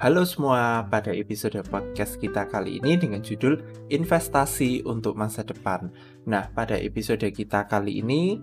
[0.00, 3.60] Halo semua, pada episode podcast kita kali ini dengan judul
[3.92, 5.92] Investasi untuk Masa Depan.
[6.24, 8.40] Nah, pada episode kita kali ini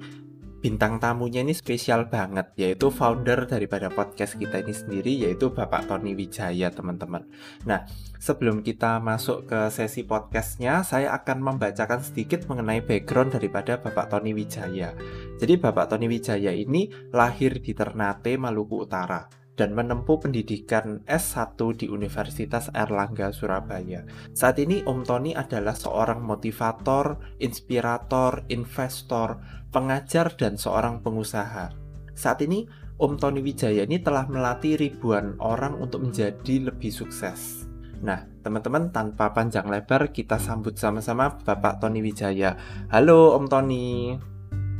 [0.61, 6.13] bintang tamunya ini spesial banget yaitu founder daripada podcast kita ini sendiri yaitu Bapak Tony
[6.13, 7.25] Wijaya teman-teman.
[7.65, 7.89] Nah
[8.21, 14.33] sebelum kita masuk ke sesi podcastnya saya akan membacakan sedikit mengenai background daripada Bapak Tony
[14.33, 14.93] Wijaya.
[15.41, 21.89] Jadi Bapak Tony Wijaya ini lahir di Ternate Maluku Utara dan menempuh pendidikan S1 di
[21.89, 24.05] Universitas Erlangga Surabaya.
[24.37, 29.41] Saat ini Om Tony adalah seorang motivator, inspirator, investor,
[29.73, 31.73] pengajar, dan seorang pengusaha.
[32.13, 32.69] Saat ini
[33.01, 37.65] Om Tony Wijaya ini telah melatih ribuan orang untuk menjadi lebih sukses.
[37.97, 42.53] Nah, teman-teman, tanpa panjang lebar, kita sambut sama-sama Bapak Tony Wijaya.
[42.93, 44.13] Halo, Om Tony.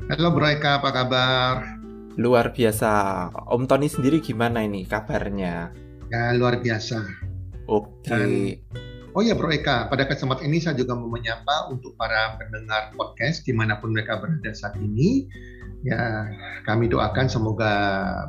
[0.07, 1.76] Halo, Bro Eka, apa kabar?
[2.17, 3.29] Luar biasa.
[3.53, 5.69] Om Tony sendiri gimana ini kabarnya?
[6.09, 7.05] Ya, luar biasa.
[7.69, 8.09] Oke.
[8.09, 8.65] Okay.
[9.13, 13.45] oh ya Bro Eka, pada kesempatan ini saya juga mau menyapa untuk para pendengar podcast
[13.45, 15.29] di mana pun mereka berada saat ini.
[15.85, 16.25] Ya,
[16.65, 17.73] kami doakan semoga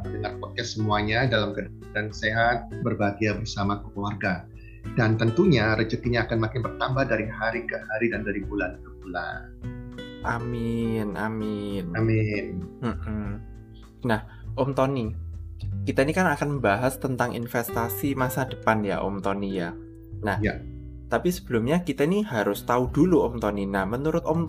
[0.04, 4.44] pendengar podcast semuanya dalam keadaan sehat, berbahagia bersama keluarga.
[5.00, 9.40] Dan tentunya rezekinya akan makin bertambah dari hari ke hari dan dari bulan ke bulan.
[10.28, 11.88] Amin, amin.
[11.96, 12.68] Amin.
[14.04, 14.20] Nah,
[14.54, 15.10] Om Tony,
[15.86, 19.74] kita ini kan akan membahas tentang investasi masa depan ya, Om Tony ya.
[20.22, 20.58] Nah, ya.
[21.10, 23.64] tapi sebelumnya kita ini harus tahu dulu Om Tony.
[23.66, 24.40] Nah, menurut Om,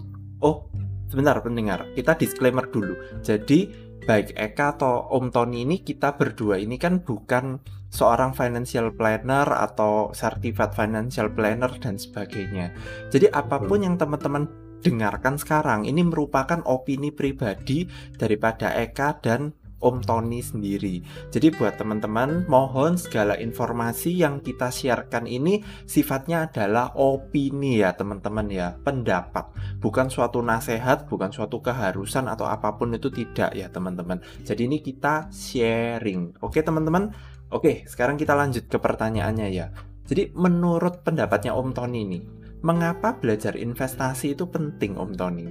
[0.42, 0.70] oh
[1.09, 2.94] sebentar pendengar, kita disclaimer dulu.
[3.25, 9.50] Jadi baik Eka atau Om Tony ini kita berdua ini kan bukan seorang financial planner
[9.50, 12.73] atau certified financial planner dan sebagainya.
[13.09, 14.45] Jadi apa pun yang teman-teman
[14.81, 20.99] dengarkan sekarang ini merupakan opini pribadi daripada Eka dan Om Tony sendiri.
[21.31, 28.52] Jadi buat teman-teman, mohon segala informasi yang kita siarkan ini sifatnya adalah opini ya teman-teman
[28.52, 29.48] ya, pendapat.
[29.80, 34.20] Bukan suatu nasihat, bukan suatu keharusan atau apa pun itu tidak ya teman-teman.
[34.43, 36.43] Jadi ini kita sharing.
[36.43, 37.15] Oke teman-teman?
[37.49, 39.71] Oke, sekarang kita lanjut ke pertanyaannya ya.
[40.05, 42.20] Jadi menurut pendapatnya Om Tony ini,
[42.59, 45.47] Mengapa belajar investasi itu penting, Om Tony?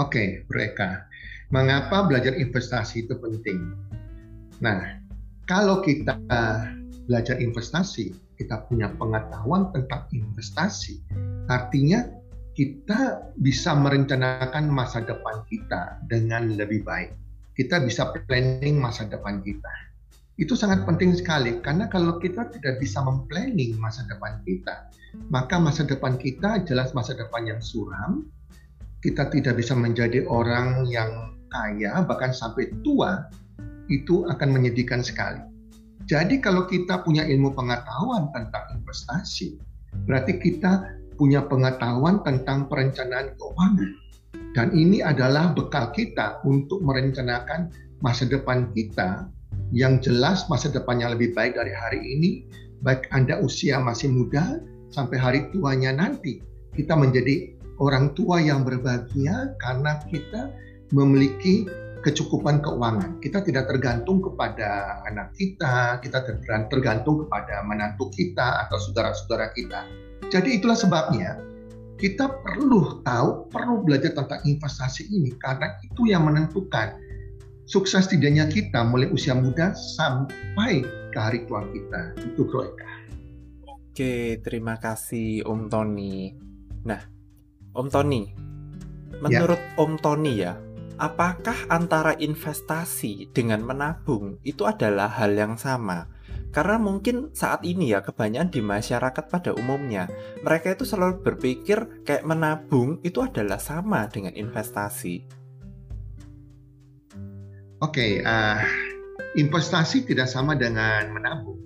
[0.00, 0.64] Oke, Bro.
[1.52, 3.76] Mengapa belajar investasi itu penting?
[4.64, 4.96] Nah,
[5.44, 6.16] kalau kita
[7.04, 11.04] belajar investasi, kita punya pengetahuan tentang investasi,
[11.52, 12.08] artinya
[12.56, 17.12] kita bisa merencanakan masa depan kita dengan lebih baik.
[17.52, 19.85] Kita bisa planning masa depan kita.
[20.36, 24.92] Itu sangat penting sekali karena kalau kita tidak bisa memplanning masa depan kita,
[25.32, 28.28] maka masa depan kita jelas masa depan yang suram.
[29.00, 33.32] Kita tidak bisa menjadi orang yang kaya bahkan sampai tua
[33.88, 35.40] itu akan menyedihkan sekali.
[36.04, 39.56] Jadi kalau kita punya ilmu pengetahuan tentang investasi,
[40.04, 43.90] berarti kita punya pengetahuan tentang perencanaan keuangan.
[44.52, 47.72] Dan ini adalah bekal kita untuk merencanakan
[48.04, 49.32] masa depan kita
[49.74, 52.30] yang jelas masa depannya lebih baik dari hari ini,
[52.86, 54.62] baik Anda usia masih muda
[54.94, 56.42] sampai hari tuanya nanti.
[56.76, 60.52] Kita menjadi orang tua yang berbahagia karena kita
[60.94, 61.66] memiliki
[62.06, 63.18] kecukupan keuangan.
[63.18, 66.22] Kita tidak tergantung kepada anak kita, kita
[66.70, 69.82] tergantung kepada menantu kita atau saudara-saudara kita.
[70.30, 71.42] Jadi itulah sebabnya
[71.98, 76.94] kita perlu tahu, perlu belajar tentang investasi ini karena itu yang menentukan
[77.66, 82.14] sukses tidaknya kita mulai usia muda sampai ke hari tua kita.
[82.22, 82.90] Itu Bro Eka.
[83.66, 86.32] Oke, terima kasih Om Tony.
[86.86, 87.02] Nah,
[87.74, 88.30] Om Tony,
[89.18, 89.72] menurut ya.
[89.76, 90.54] Om Tony ya,
[90.96, 96.08] apakah antara investasi dengan menabung itu adalah hal yang sama?
[96.52, 100.08] Karena mungkin saat ini ya kebanyakan di masyarakat pada umumnya
[100.40, 105.35] mereka itu selalu berpikir kayak menabung itu adalah sama dengan investasi.
[107.84, 108.56] Oke, okay, uh,
[109.36, 111.60] investasi tidak sama dengan menabung.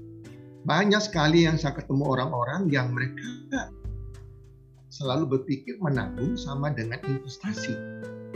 [0.66, 3.70] Banyak sekali yang saya ketemu orang-orang yang mereka
[4.90, 7.78] selalu berpikir menabung sama dengan investasi.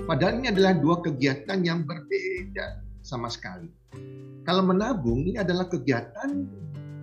[0.07, 3.67] Padahal ini adalah dua kegiatan yang berbeda sama sekali.
[4.47, 6.47] Kalau menabung ini adalah kegiatan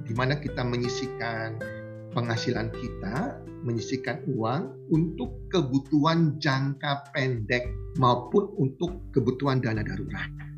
[0.07, 1.59] di mana kita menyisikan
[2.15, 7.68] penghasilan kita, menyisikan uang untuk kebutuhan jangka pendek
[8.00, 10.50] maupun untuk kebutuhan dana darurat.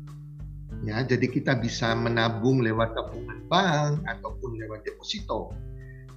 [0.84, 5.56] Ya, jadi kita bisa menabung lewat tabungan bank ataupun lewat deposito.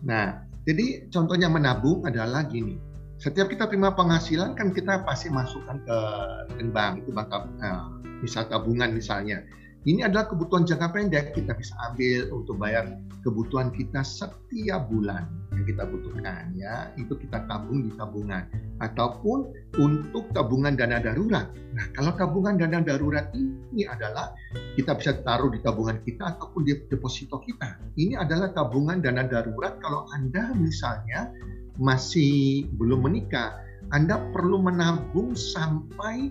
[0.03, 2.75] Nah, jadi contohnya menabung adalah gini.
[3.17, 5.97] Setiap kita terima penghasilan kan kita pasti masukkan ke
[6.69, 7.31] bank itu bank
[7.63, 7.83] eh,
[8.21, 9.41] misal tabungan misalnya.
[9.87, 15.23] Ini adalah kebutuhan jangka pendek kita bisa ambil untuk bayar kebutuhan kita setiap bulan
[15.55, 18.43] yang kita butuhkan ya itu kita tabung di tabungan
[18.83, 19.47] ataupun
[19.79, 21.47] untuk tabungan dana darurat.
[21.71, 24.35] Nah kalau tabungan dana darurat ini adalah
[24.75, 27.79] kita bisa taruh di tabungan kita ataupun di deposito kita.
[27.95, 31.31] Ini adalah tabungan dana darurat kalau anda misalnya
[31.79, 33.55] masih belum menikah,
[33.95, 36.27] anda perlu menabung sampai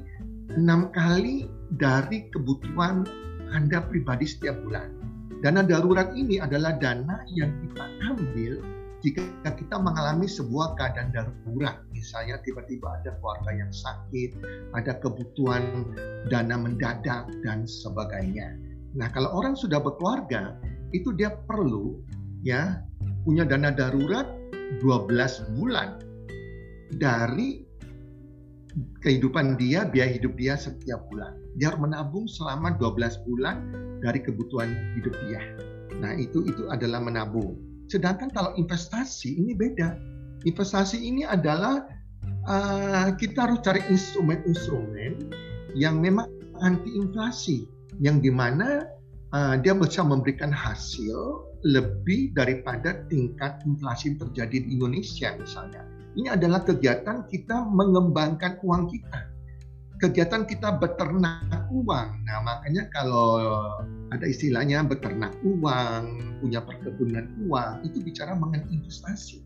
[0.52, 1.48] enam kali
[1.80, 3.08] dari kebutuhan
[3.52, 4.90] anda pribadi setiap bulan.
[5.44, 8.64] Dana darurat ini adalah dana yang kita ambil
[9.04, 11.78] jika kita mengalami sebuah keadaan darurat.
[11.92, 14.30] Misalnya tiba-tiba ada keluarga yang sakit,
[14.72, 15.62] ada kebutuhan
[16.32, 18.56] dana mendadak, dan sebagainya.
[18.96, 20.56] Nah kalau orang sudah berkeluarga,
[20.96, 22.00] itu dia perlu
[22.40, 22.80] ya
[23.26, 24.26] punya dana darurat
[24.80, 26.00] 12 bulan
[26.96, 27.65] dari
[29.00, 33.56] kehidupan dia, biaya hidup dia setiap bulan dia harus menabung selama 12 bulan
[34.04, 35.40] dari kebutuhan hidup dia.
[35.96, 37.56] Nah, itu itu adalah menabung.
[37.88, 39.96] Sedangkan kalau investasi ini beda.
[40.44, 41.88] Investasi ini adalah
[42.44, 45.32] uh, kita harus cari instrumen-instrumen
[45.72, 46.28] yang memang
[46.60, 47.64] anti inflasi,
[48.04, 48.84] yang di mana
[49.32, 55.95] uh, dia bisa memberikan hasil lebih daripada tingkat inflasi terjadi di Indonesia misalnya.
[56.16, 59.36] Ini adalah kegiatan kita mengembangkan uang kita
[59.96, 62.08] kegiatan kita beternak uang.
[62.28, 63.40] Nah, makanya kalau
[64.12, 69.40] ada istilahnya beternak uang, punya perkebunan uang, itu bicara mengenai investasi.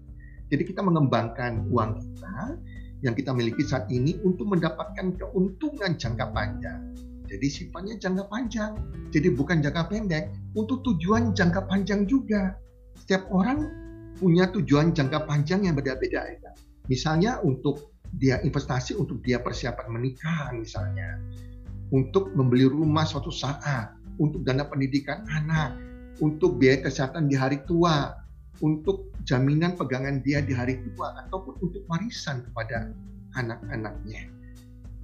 [0.50, 2.58] Jadi kita mengembangkan uang kita
[3.06, 6.82] yang kita miliki saat ini untuk mendapatkan keuntungan jangka panjang.
[7.30, 8.74] Jadi sifatnya jangka panjang.
[9.14, 12.58] Jadi bukan jangka pendek, untuk tujuan jangka panjang juga.
[12.98, 13.70] Setiap orang
[14.20, 16.28] punya tujuan jangka panjang yang beda-beda.
[16.28, 16.52] Ya.
[16.92, 21.16] Misalnya untuk dia investasi untuk dia persiapan menikah misalnya,
[21.94, 25.78] untuk membeli rumah suatu saat, untuk dana pendidikan anak,
[26.18, 28.18] untuk biaya kesehatan di hari tua,
[28.60, 32.90] untuk jaminan pegangan dia di hari tua, ataupun untuk warisan kepada
[33.38, 34.26] anak-anaknya.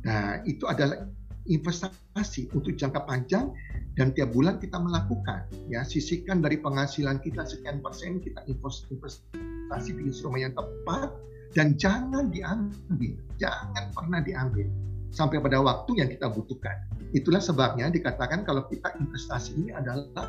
[0.07, 1.07] Nah, itu adalah
[1.49, 3.51] investasi untuk jangka panjang
[3.97, 10.03] dan tiap bulan kita melakukan ya sisihkan dari penghasilan kita sekian persen kita investasi di
[10.07, 11.11] instrumen yang tepat
[11.57, 14.69] dan jangan diambil, jangan pernah diambil
[15.09, 16.77] sampai pada waktu yang kita butuhkan.
[17.17, 20.29] Itulah sebabnya dikatakan kalau kita investasi ini adalah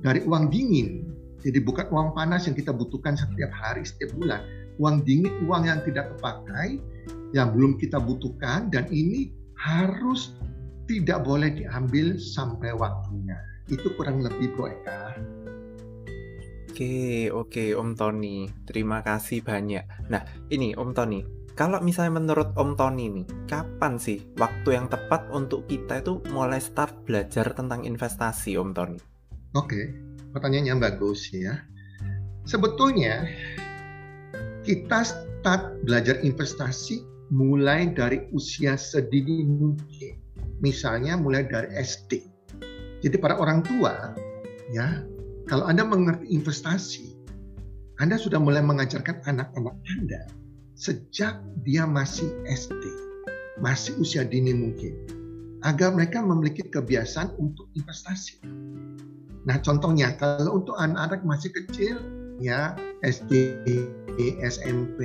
[0.00, 1.04] dari uang dingin.
[1.44, 4.40] Jadi bukan uang panas yang kita butuhkan setiap hari, setiap bulan.
[4.80, 6.80] Uang dingin, uang yang tidak terpakai,
[7.36, 9.28] yang belum kita butuhkan, dan ini
[9.64, 10.36] harus
[10.84, 13.40] tidak boleh diambil sampai waktunya.
[13.72, 15.16] Itu kurang lebih Bro Eka.
[16.68, 18.44] Oke, oke Om Tony.
[18.68, 20.12] Terima kasih banyak.
[20.12, 20.20] Nah,
[20.52, 21.24] ini Om Tony.
[21.54, 26.58] Kalau misalnya menurut Om Tony nih, kapan sih waktu yang tepat untuk kita itu mulai
[26.58, 28.98] start belajar tentang investasi, Om Tony?
[29.54, 29.94] Oke,
[30.34, 31.62] pertanyaannya bagus ya.
[32.44, 33.24] Sebetulnya
[34.66, 40.20] kita start belajar investasi mulai dari usia sedini mungkin.
[40.60, 42.24] Misalnya mulai dari SD.
[43.04, 44.16] Jadi para orang tua
[44.72, 45.04] ya
[45.44, 47.12] kalau Anda mengerti investasi,
[48.00, 50.24] Anda sudah mulai mengajarkan anak-anak Anda
[50.74, 52.82] sejak dia masih SD,
[53.62, 54.94] masih usia dini mungkin,
[55.62, 58.42] agar mereka memiliki kebiasaan untuk investasi.
[59.46, 61.96] Nah, contohnya kalau untuk anak-anak masih kecil,
[62.42, 62.74] ya
[63.06, 63.54] SD,
[64.42, 64.98] SMP,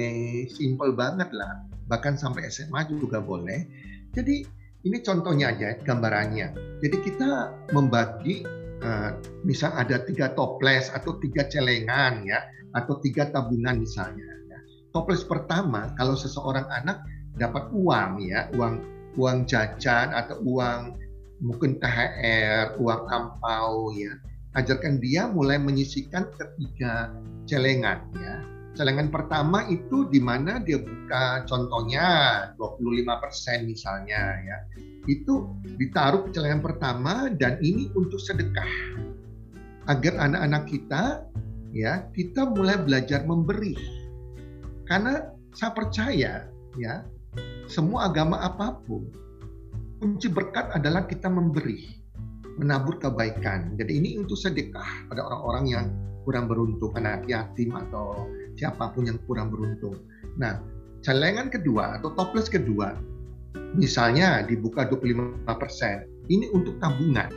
[0.50, 3.66] simple banget lah, bahkan sampai SMA juga boleh.
[4.14, 4.46] Jadi
[4.86, 6.80] ini contohnya aja gambarannya.
[6.80, 8.48] Jadi kita membagi
[8.84, 9.12] uh,
[9.44, 12.40] misal ada tiga toples atau tiga celengan ya
[12.78, 14.60] atau tiga tabungan misalnya ya.
[14.94, 17.02] toples pertama kalau seseorang anak
[17.38, 18.84] dapat uang ya uang
[19.18, 20.96] uang jajan atau uang
[21.40, 24.14] mungkin THR uang ampau ya
[24.60, 27.10] ajarkan dia mulai menyisikan ketiga
[27.48, 28.36] celengan ya
[28.80, 32.08] celengan pertama itu di mana dia buka contohnya
[32.56, 34.58] 25% misalnya ya.
[35.04, 38.72] Itu ditaruh ke celengan pertama dan ini untuk sedekah.
[39.92, 41.28] Agar anak-anak kita
[41.76, 43.76] ya kita mulai belajar memberi.
[44.88, 46.48] Karena saya percaya
[46.80, 47.04] ya
[47.68, 49.12] semua agama apa pun
[50.00, 51.84] kunci berkat adalah kita memberi
[52.56, 53.76] menabur kebaikan.
[53.76, 55.86] Jadi ini untuk sedekah pada orang-orang yang
[56.24, 58.28] kurang beruntung anak yatim atau
[58.60, 59.96] siapa pun yang kurang beruntung
[60.36, 60.60] nah
[61.00, 63.00] celengan kedua atau toples kedua
[63.78, 65.46] Misalnya dibuka 25%,
[66.34, 67.30] ini untuk tabungan.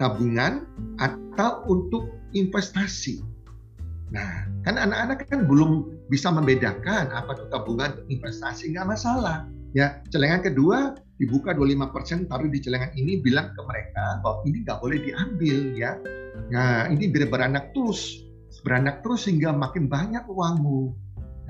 [0.00, 0.64] Tabungan
[0.96, 3.20] atau untuk investasi.
[4.12, 9.48] Nah, kan anak-anak kan belum bisa membedakan apa itu tabungan investasi, nggak masalah.
[9.72, 14.78] Ya, celengan kedua dibuka 25% taruh di celengan ini bilang ke mereka bahwa ini nggak
[14.84, 15.96] boleh diambil ya.
[16.52, 18.21] Nah, ini biar beranak terus,
[18.62, 20.94] beranak terus sehingga makin banyak uangmu.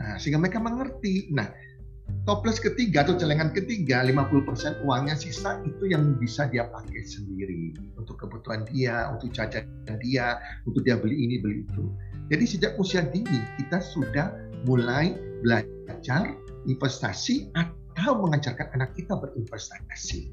[0.00, 1.30] Nah, sehingga mereka mengerti.
[1.30, 1.46] Nah,
[2.24, 8.18] toples ketiga atau celengan ketiga 50% uangnya sisa itu yang bisa dia pakai sendiri untuk
[8.18, 9.68] kebutuhan dia, untuk jajan
[10.00, 11.84] dia, untuk dia beli ini beli itu.
[12.32, 14.32] Jadi sejak usia dini kita sudah
[14.64, 16.32] mulai belajar
[16.64, 20.32] investasi atau mengajarkan anak kita berinvestasi.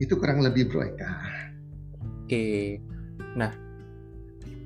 [0.00, 1.12] Itu kurang lebih Bro Eka.
[2.24, 2.80] Oke.
[3.36, 3.52] Nah,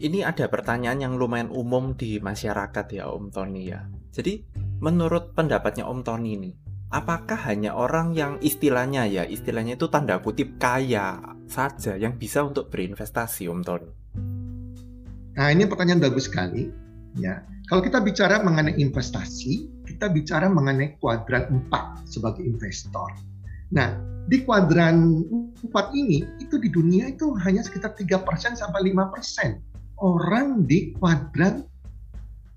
[0.01, 3.85] ini ada pertanyaan yang lumayan umum di masyarakat ya Om Tony ya.
[4.11, 4.41] Jadi,
[4.81, 6.51] menurut pendapatnya Om Tony ini,
[6.89, 12.73] apakah hanya orang yang istilahnya ya, istilahnya itu tanda kutip kaya saja yang bisa untuk
[12.73, 13.93] berinvestasi Om Tony?
[15.37, 16.73] Nah, ini pertanyaan bagus sekali
[17.21, 17.45] ya.
[17.69, 23.13] Kalau kita bicara mengenai investasi, kita bicara mengenai kuadran 4 sebagai investor.
[23.71, 23.95] Nah,
[24.27, 25.23] di kuadran
[25.61, 29.70] 4 ini, itu di dunia itu hanya sekitar 3% sampai 5%
[30.01, 31.65] orang di kuadran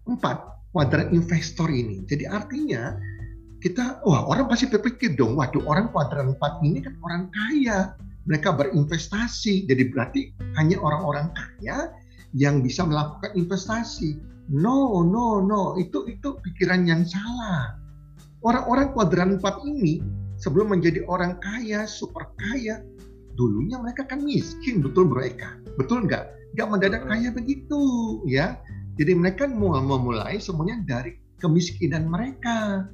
[0.08, 2.04] 4, kuadran investor ini.
[2.08, 2.96] Jadi artinya
[3.60, 7.96] kita, wah orang pasti berpikir dong, waduh orang kuadran 4 ini kan orang kaya.
[8.24, 11.92] Mereka berinvestasi, jadi berarti hanya orang-orang kaya
[12.32, 14.16] yang bisa melakukan investasi.
[14.48, 17.76] No, no, no, itu itu pikiran yang salah.
[18.44, 20.00] Orang-orang kuadran 4 ini
[20.40, 22.84] sebelum menjadi orang kaya, super kaya,
[23.36, 25.60] dulunya mereka kan miskin, betul Bro Eka?
[25.76, 26.43] Betul nggak?
[26.54, 27.82] Nggak mendadak kaya begitu,
[28.30, 28.62] ya.
[28.98, 32.86] Jadi mereka mau memulai semuanya dari kemiskinan mereka.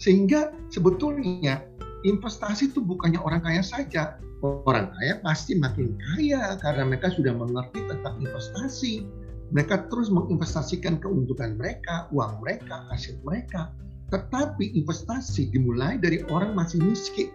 [0.00, 1.62] Sehingga sebetulnya
[2.02, 4.16] investasi itu bukannya orang kaya saja.
[4.44, 9.08] Orang kaya pasti makin kaya karena mereka sudah mengerti tentang investasi
[9.52, 13.70] mereka terus menginvestasikan keuntungan mereka, uang mereka, aset mereka.
[14.08, 17.30] Tetapi investasi dimulai dari orang masih miskin.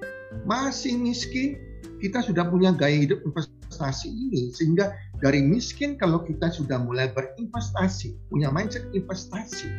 [0.46, 1.58] Masih miskin,
[2.04, 3.59] kita sudah punya gaya hidup investasi
[4.10, 4.50] ini.
[4.52, 9.70] Sehingga dari miskin kalau kita sudah mulai berinvestasi, punya mindset investasi,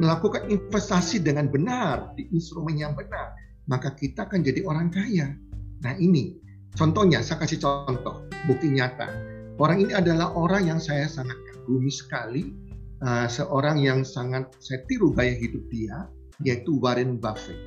[0.00, 3.34] melakukan investasi dengan benar di instrumen yang benar,
[3.68, 5.36] maka kita akan jadi orang kaya.
[5.84, 6.38] Nah ini
[6.74, 9.10] contohnya, saya kasih contoh, bukti nyata.
[9.58, 12.54] Orang ini adalah orang yang saya sangat kagumi sekali
[13.02, 16.06] uh, seorang yang sangat saya tiru gaya hidup dia
[16.46, 17.58] yaitu Warren Buffett.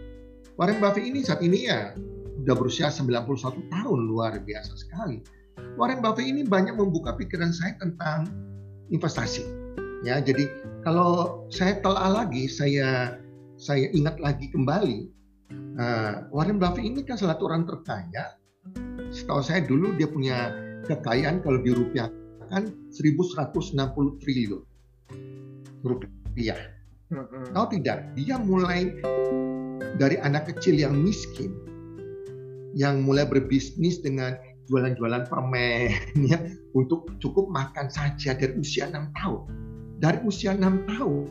[0.55, 1.91] Warren Buffett ini saat ini ya
[2.41, 5.21] sudah berusia 91 tahun luar biasa sekali.
[5.79, 8.27] Warren Buffett ini banyak membuka pikiran saya tentang
[8.91, 9.43] investasi.
[10.01, 10.49] Ya, jadi
[10.81, 13.17] kalau saya telah lagi, saya
[13.61, 15.09] saya ingat lagi kembali,
[15.77, 18.37] uh, Warren Buffett ini kan salah satu orang terkaya.
[19.11, 20.55] Setahu saya dulu dia punya
[20.87, 22.09] kekayaan kalau dirupiah
[22.51, 24.63] kan 1160 triliun
[25.83, 26.59] rupiah.
[27.51, 28.11] Tahu tidak?
[28.15, 28.91] Dia mulai
[29.99, 31.51] dari anak kecil yang miskin,
[32.75, 34.35] yang mulai berbisnis dengan
[34.71, 35.91] jualan-jualan permen
[36.31, 36.39] ya
[36.71, 39.43] untuk cukup makan saja dari usia enam tahun.
[39.99, 41.27] Dari usia enam tahun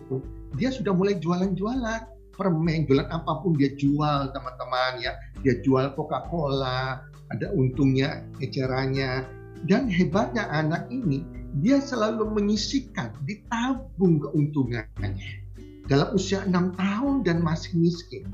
[0.60, 2.02] dia sudah mulai jualan-jualan
[2.36, 5.12] permen, jualan apa pun dia jual teman-teman ya.
[5.40, 9.24] Dia jual Coca-Cola, ada untungnya, ecerannya,
[9.68, 11.22] dan hebatnya anak ini,
[11.60, 15.44] dia selalu menyisikan, ditabung keuntungannya.
[15.90, 18.30] Dalam usia enam tahun dan masih miskin.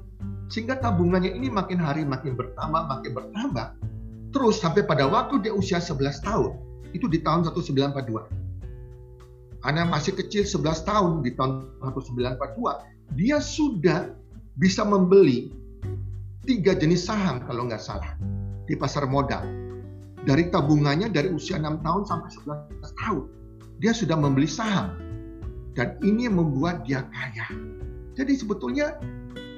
[0.47, 3.67] Sehingga tabungannya ini makin hari makin bertambah, makin bertambah.
[4.35, 6.53] Terus sampai pada waktu dia usia 11 tahun,
[6.95, 8.27] itu di tahun 1942.
[9.67, 14.15] Anak masih kecil 11 tahun di tahun 1942, dia sudah
[14.57, 15.51] bisa membeli
[16.47, 18.15] tiga jenis saham kalau nggak salah
[18.71, 19.43] di pasar modal
[20.27, 22.31] dari tabungannya dari usia 6 tahun sampai
[22.83, 23.25] 11 tahun.
[23.79, 24.99] Dia sudah membeli saham.
[25.77, 27.47] Dan ini yang membuat dia kaya.
[28.17, 28.97] Jadi sebetulnya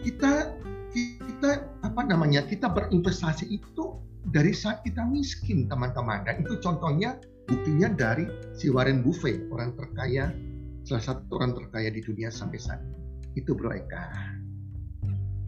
[0.03, 0.59] kita
[0.91, 2.43] kita apa namanya?
[2.45, 3.97] Kita berinvestasi itu
[4.27, 6.27] dari saat kita miskin, teman-teman.
[6.27, 10.35] Dan itu contohnya buktinya dari si Warren Buffett, orang terkaya
[10.89, 12.99] salah satu orang terkaya di dunia sampai saat ini.
[13.39, 14.05] Itu Bro Eka.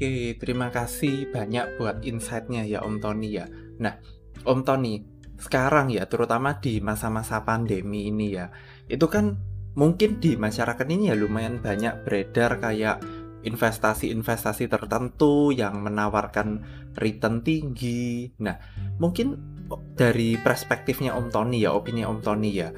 [0.00, 3.45] Oke, terima kasih banyak buat insight-nya ya Om Tony ya.
[3.81, 4.00] Nah,
[4.49, 5.05] Om Tony,
[5.37, 8.49] sekarang ya, terutama di masa-masa pandemi ini ya,
[8.89, 9.37] itu kan
[9.77, 13.00] mungkin di masyarakat ini ya lumayan banyak beredar kayak
[13.44, 16.61] investasi-investasi tertentu yang menawarkan
[17.00, 18.28] return tinggi.
[18.40, 18.56] Nah,
[19.00, 19.38] mungkin
[19.97, 22.68] dari perspektifnya Om Tony ya, opini Om Tony ya,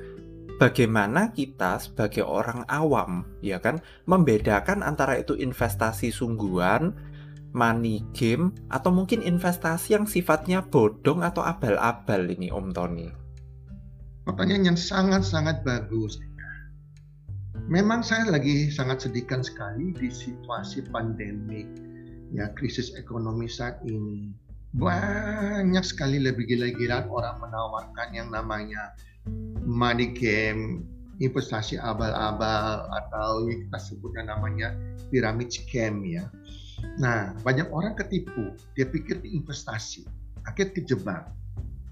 [0.62, 6.94] bagaimana kita sebagai orang awam ya kan membedakan antara itu investasi sungguhan
[7.52, 13.08] money game atau mungkin investasi yang sifatnya bodong atau abal-abal ini Om Tony?
[14.22, 16.22] Pertanyaan yang sangat-sangat bagus.
[17.72, 21.64] Memang saya lagi sangat sedihkan sekali di situasi pandemi
[22.28, 24.28] ya krisis ekonomi saat ini
[24.76, 28.92] banyak sekali lebih gila-gilaan orang menawarkan yang namanya
[29.64, 30.84] money game,
[31.24, 34.76] investasi abal-abal atau yang kita sebutnya namanya
[35.08, 36.28] pyramid scam ya.
[37.00, 40.04] Nah, banyak orang ketipu, dia pikir di investasi,
[40.44, 41.24] akhirnya kejebak.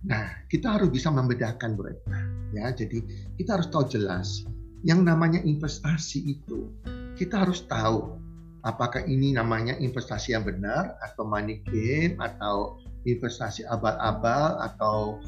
[0.04, 2.20] Nah, kita harus bisa membedakan mereka
[2.52, 2.68] ya.
[2.68, 3.00] Jadi
[3.40, 4.44] kita harus tahu jelas
[4.86, 6.72] yang namanya investasi itu
[7.20, 8.16] kita harus tahu
[8.64, 15.20] apakah ini namanya investasi yang benar atau money game atau investasi abal-abal atau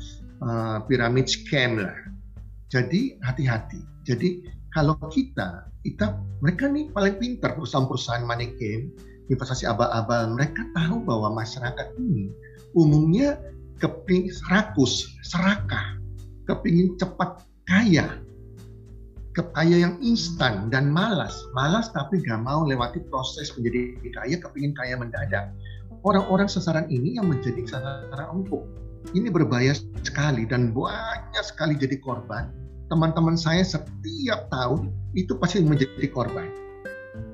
[0.44, 1.96] uh, pyramid scam lah.
[2.68, 3.80] Jadi hati-hati.
[4.04, 8.92] Jadi kalau kita, kita mereka nih paling pintar perusahaan-perusahaan money game,
[9.28, 12.32] investasi abal-abal, mereka tahu bahwa masyarakat ini
[12.72, 13.36] umumnya
[13.80, 16.00] keping rakus, serakah,
[16.48, 18.20] kepingin cepat kaya,
[19.32, 21.32] kaya yang instan dan malas.
[21.56, 25.48] Malas tapi gak mau lewati proses menjadi kaya, kepingin kaya mendadak.
[26.04, 28.60] Orang-orang sasaran ini yang menjadi sasaran empuk.
[29.16, 29.72] Ini berbahaya
[30.04, 32.52] sekali dan banyak sekali jadi korban.
[32.92, 36.46] Teman-teman saya setiap tahun itu pasti menjadi korban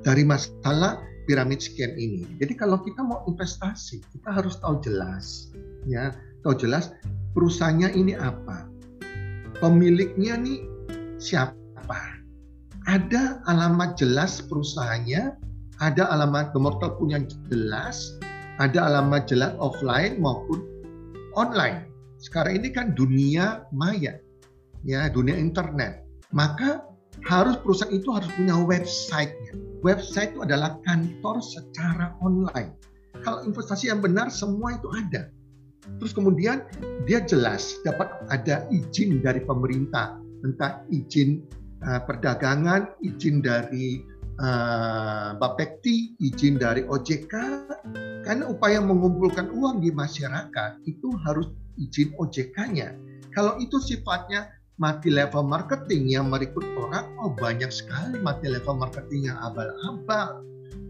[0.07, 2.25] dari masalah piramid scam ini.
[2.38, 5.50] Jadi kalau kita mau investasi, kita harus tahu jelas,
[5.85, 6.14] ya,
[6.47, 6.95] tahu jelas
[7.35, 8.71] perusahaannya ini apa,
[9.59, 10.62] pemiliknya nih
[11.19, 11.57] siapa
[11.88, 12.21] apa?
[12.85, 15.33] Ada alamat jelas perusahaannya,
[15.80, 18.12] ada alamat nomor teleponnya jelas,
[18.61, 20.61] ada alamat jelas offline maupun
[21.33, 21.88] online.
[22.21, 24.21] Sekarang ini kan dunia maya,
[24.85, 26.04] ya dunia internet.
[26.28, 26.85] Maka
[27.25, 29.57] harus perusahaan itu harus punya websitenya.
[29.80, 32.76] Website itu adalah kantor secara online.
[33.25, 35.33] Kalau investasi yang benar semua itu ada.
[35.99, 36.68] Terus kemudian
[37.09, 41.49] dia jelas dapat ada izin dari pemerintah, entah izin
[41.85, 44.02] uh, perdagangan, izin dari
[44.42, 47.32] uh, Bapekti, izin dari OJK,
[48.26, 52.95] karena upaya mengumpulkan uang di masyarakat itu harus izin OJK-nya.
[53.32, 59.30] Kalau itu sifatnya mati level marketing yang merekrut orang, oh banyak sekali mati level marketing
[59.30, 60.43] yang abal-abal.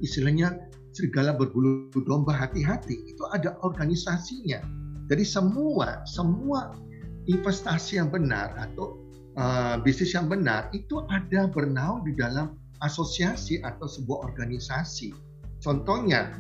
[0.04, 4.60] Istilahnya serigala berbulu domba hati-hati, itu ada organisasinya.
[5.08, 6.76] Jadi semua semua
[7.28, 8.97] investasi yang benar atau
[9.38, 15.14] uh, bisnis yang benar itu ada bernaung di dalam asosiasi atau sebuah organisasi.
[15.58, 16.38] Contohnya,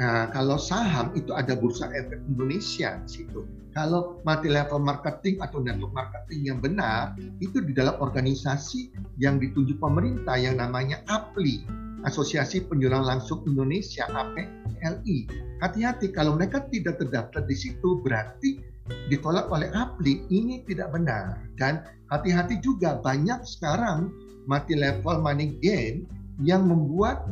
[0.00, 3.44] nah, kalau saham itu ada bursa efek Indonesia di situ.
[3.72, 9.80] Kalau multi level marketing atau network marketing yang benar itu di dalam organisasi yang ditunjuk
[9.80, 11.64] pemerintah yang namanya APLI,
[12.04, 15.18] Asosiasi Penjualan Langsung Indonesia APLI.
[15.64, 18.60] Hati-hati kalau mereka tidak terdaftar di situ berarti
[19.08, 24.12] ditolak oleh APLI ini tidak benar dan hati-hati juga banyak sekarang
[24.44, 26.04] mati level money game
[26.44, 27.24] yang membuat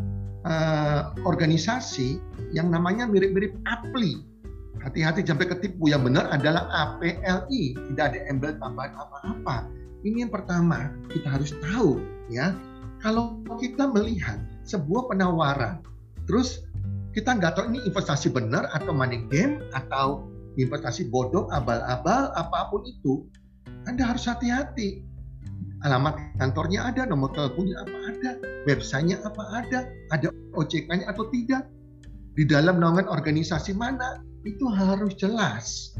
[0.48, 2.16] uh, organisasi
[2.56, 4.24] yang namanya mirip-mirip APLI.
[4.80, 9.68] Hati-hati sampai ketipu yang benar adalah APLI tidak ada embel tambahan apa-apa.
[10.00, 12.00] Ini yang pertama kita harus tahu
[12.32, 12.56] ya.
[13.04, 15.84] Kalau kita melihat sebuah penawaran
[16.24, 16.64] terus
[17.12, 20.24] kita nggak tahu ini investasi benar atau money game atau
[20.58, 23.26] investasi bodong, abal-abal, apa pun itu,
[23.88, 25.04] Anda harus hati-hati.
[25.80, 28.30] Alamat kantornya ada, nomor teleponnya apa ada,
[28.68, 29.78] websitenya apa ada,
[30.12, 31.64] ada OJK-nya atau tidak.
[32.36, 35.96] Di dalam naungan organisasi mana, itu harus jelas.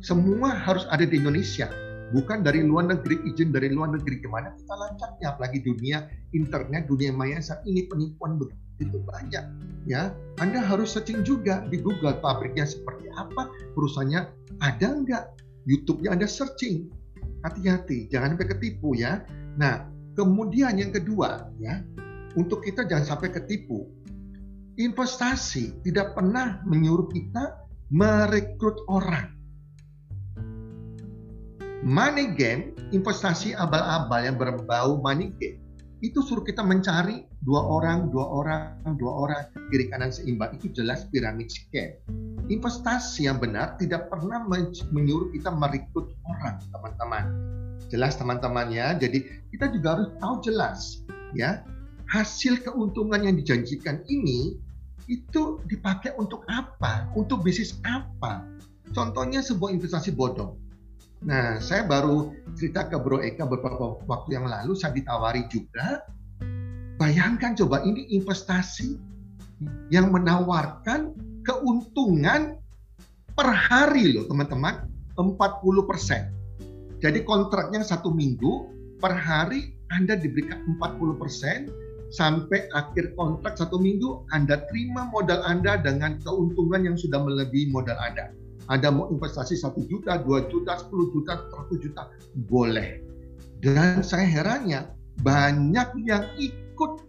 [0.00, 1.68] Semua harus ada di Indonesia,
[2.16, 4.24] bukan dari luar negeri, izin dari luar negeri.
[4.24, 9.44] Ke mana kita lancarnya, apalagi dunia internet, dunia maya saat ini penipuan begitu banyak
[9.84, 14.20] ya Anda harus searching juga di Google pabriknya seperti apa perusahaannya
[14.64, 15.24] ada nggak
[15.64, 16.88] YouTube-nya Anda searching
[17.44, 19.24] hati-hati jangan sampai ketipu ya
[19.60, 21.84] nah kemudian yang kedua ya
[22.34, 23.88] untuk kita jangan sampai ketipu
[24.80, 29.30] investasi tidak pernah menyuruh kita merekrut orang
[31.84, 35.64] money game investasi abal-abal yang berbau money game
[36.04, 40.52] itu suruh kita mencari dua orang, dua orang, dua orang, kiri kanan seimbang.
[40.52, 41.96] Itu jelas piramid scam.
[42.52, 44.44] Investasi yang benar tidak pernah
[44.92, 47.24] menyuruh kita merekrut orang, teman-teman.
[47.88, 48.92] Jelas teman-teman ya.
[48.96, 51.64] Jadi kita juga harus tahu jelas ya
[52.08, 54.54] hasil keuntungan yang dijanjikan ini
[55.08, 57.08] itu dipakai untuk apa?
[57.16, 58.44] Untuk bisnis apa?
[58.92, 60.56] Contohnya sebuah investasi bodong.
[61.24, 66.04] Nah, saya baru cerita ke Bro Eka beberapa waktu yang lalu, saya ditawari juga.
[67.00, 68.96] Bayangkan coba ini investasi
[69.88, 72.58] yang menawarkan keuntungan
[73.36, 76.98] per hari loh teman-teman, 40%.
[76.98, 81.68] Jadi kontraknya satu minggu, per hari Anda diberikan 40%,
[82.14, 87.98] sampai akhir kontrak satu minggu Anda terima modal Anda dengan keuntungan yang sudah melebihi modal
[87.98, 88.30] Anda.
[88.70, 92.02] Anda mau investasi satu juta, dua juta, sepuluh juta, seratus juta,
[92.48, 93.04] boleh.
[93.60, 94.88] Dan saya herannya
[95.20, 97.04] banyak yang ikut.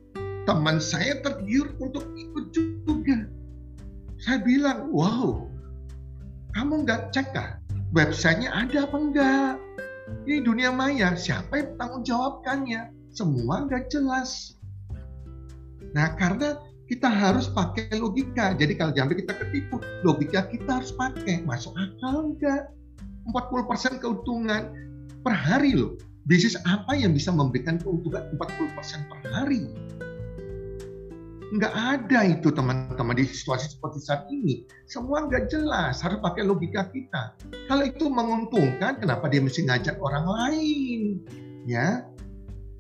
[0.45, 2.74] Teman saya tergiur untuk ikut juga.
[4.25, 5.45] Saya bilang, wow,
[6.57, 7.61] kamu nggak cek kah?
[7.93, 9.53] Websitenya ada apa enggak?
[10.25, 12.89] Ini dunia maya, siapa yang tanggung jawabkannya?
[13.13, 14.57] Semua nggak jelas.
[15.93, 16.57] Nah, karena
[16.89, 18.57] kita harus pakai logika.
[18.57, 21.45] Jadi kalau jambi kita ketipu, logika kita harus pakai.
[21.45, 22.73] Masuk akal enggak?
[23.29, 24.73] 40% keuntungan
[25.21, 26.01] per hari loh.
[26.25, 29.69] Bisnis apa yang bisa memberikan keuntungan 40% per hari?
[31.53, 34.65] Enggak ada itu teman-teman di situasi seperti saat ini.
[34.89, 37.38] Semua enggak jelas, harus pakai logika kita.
[37.69, 41.21] Kalau itu menguntungkan, kenapa dia mesti ngajak orang lain?
[41.69, 42.05] Ya,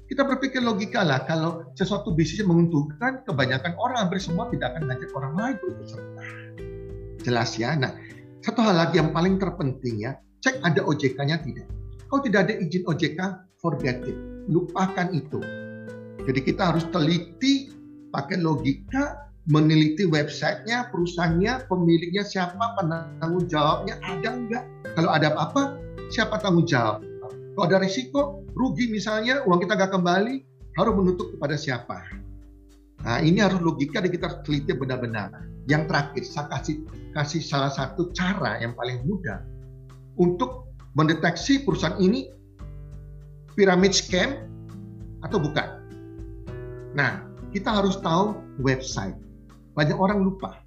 [0.05, 5.09] kita berpikir logika lah, kalau sesuatu bisnis menguntungkan, kebanyakan orang hampir semua tidak akan ngajak
[5.17, 5.57] orang lain.
[7.25, 7.73] Jelas ya.
[7.73, 7.89] Nah,
[8.45, 10.13] satu hal lagi yang paling terpenting ya,
[10.45, 11.65] cek ada OJK-nya tidak.
[12.05, 13.19] Kalau tidak ada izin OJK,
[13.57, 14.17] forget it.
[14.45, 15.41] Lupakan itu.
[16.21, 17.73] Jadi kita harus teliti,
[18.15, 24.63] pakai logika, meneliti websitenya, perusahaannya, pemiliknya siapa, penanggung jawabnya ada enggak.
[24.95, 27.03] Kalau ada apa-apa, siapa tanggung jawab?
[27.53, 30.35] Kalau ada risiko, rugi misalnya, uang kita nggak kembali,
[30.79, 31.99] harus menutup kepada siapa?
[33.05, 35.29] Nah, ini harus logika dan kita teliti benar-benar.
[35.69, 36.75] Yang terakhir, saya kasih
[37.13, 39.39] kasih salah satu cara yang paling mudah
[40.19, 42.27] untuk mendeteksi perusahaan ini
[43.55, 44.41] piramid scam
[45.23, 45.67] atau bukan.
[46.95, 47.23] Nah,
[47.55, 49.15] kita harus tahu website.
[49.79, 50.59] Banyak orang lupa.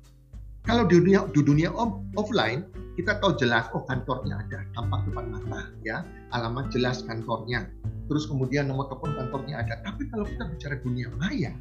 [0.65, 1.69] Kalau di dunia di dunia
[2.17, 2.65] offline
[2.97, 6.01] kita tahu jelas oh kantornya ada tampak depan mata ya.
[6.33, 7.69] Alamat jelas kantornya.
[8.09, 9.85] Terus kemudian nomor telepon kantornya ada.
[9.85, 11.53] Tapi kalau kita bicara dunia maya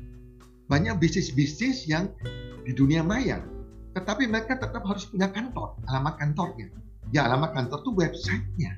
[0.71, 2.07] banyak bisnis-bisnis yang
[2.63, 3.43] di dunia maya
[3.95, 6.71] tetapi mereka tetap harus punya kantor alamat kantornya.
[7.11, 8.71] Ya alamat kantor itu websitenya.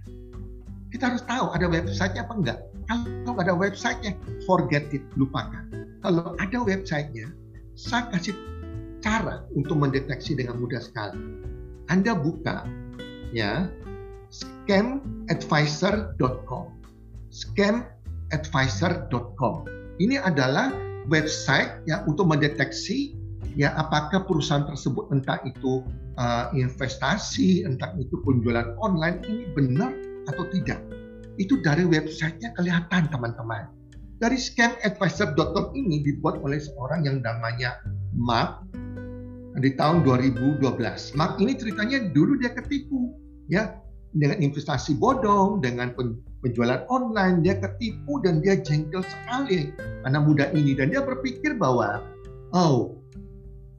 [0.90, 4.18] Kita harus tahu ada websitenya apa enggak kalau ada websitenya
[4.50, 5.70] forget it lupakan
[6.02, 7.30] kalau ada websitenya
[7.80, 8.36] saya kasih
[9.00, 11.16] cara untuk mendeteksi dengan mudah sekali.
[11.88, 12.68] Anda buka
[13.32, 13.72] ya
[14.30, 16.68] scamadvisor.com.
[17.32, 19.66] Scamadvisor.com.
[20.00, 20.72] Ini adalah
[21.10, 23.18] website ya untuk mendeteksi
[23.58, 25.82] ya apakah perusahaan tersebut entah itu
[26.20, 29.90] uh, investasi, entah itu penjualan online ini benar
[30.30, 30.78] atau tidak.
[31.40, 33.72] Itu dari websitenya kelihatan teman-teman.
[34.20, 37.80] Dari scamadvisor.com ini dibuat oleh seorang yang namanya
[38.12, 38.68] Mark
[39.64, 40.60] di tahun 2012.
[41.16, 43.16] Mark ini ceritanya dulu dia ketipu
[43.48, 43.80] ya
[44.12, 45.96] dengan investasi bodong, dengan
[46.44, 49.72] penjualan online dia ketipu dan dia jengkel sekali
[50.04, 52.04] anak muda ini dan dia berpikir bahwa
[52.52, 53.00] oh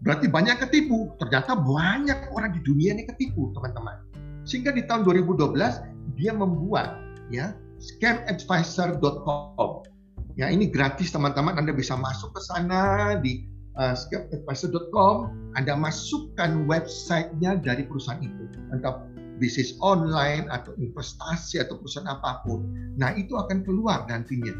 [0.00, 1.12] berarti banyak ketipu.
[1.20, 4.00] Ternyata banyak orang di dunia ini ketipu, teman-teman.
[4.48, 9.72] Sehingga di tahun 2012 dia membuat ya scamadvisor.com.
[10.38, 11.58] Ya, ini gratis teman-teman.
[11.58, 13.96] Anda bisa masuk ke sana di uh,
[14.32, 19.02] advisor.com, Anda masukkan websitenya dari perusahaan itu, entah
[19.40, 22.60] bisnis online atau investasi atau perusahaan apa pun.
[23.00, 24.52] Nah, itu akan keluar nantinya.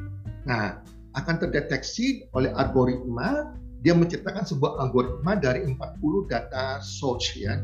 [0.49, 0.81] Nah,
[1.15, 3.53] akan terdeteksi oleh algoritma,
[3.85, 7.61] dia menciptakan sebuah algoritma dari 40 data source ya.